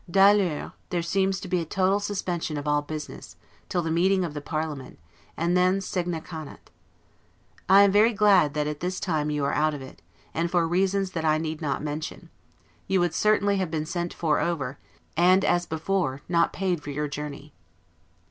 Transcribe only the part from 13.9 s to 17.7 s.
for over, and, as before, not paid for your journey.